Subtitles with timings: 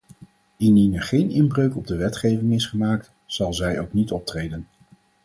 [0.59, 4.67] Indien er geen inbreuk op de wetgeving is gemaakt, zal zij ook niet optreden.